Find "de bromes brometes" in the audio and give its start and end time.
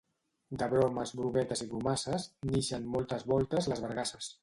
0.61-1.63